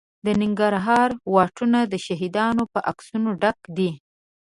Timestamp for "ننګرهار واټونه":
0.41-1.79